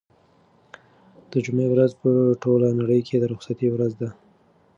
[1.31, 2.09] د جمعې ورځ په
[2.41, 4.09] ټوله نړۍ کې د رخصتۍ ورځ ده.